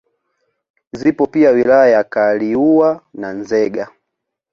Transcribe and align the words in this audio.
Zipo 0.91 1.27
pia 1.27 1.49
wilaya 1.51 1.97
za 1.97 2.03
Kaliua 2.09 3.03
na 3.13 3.33
Nzega 3.33 3.89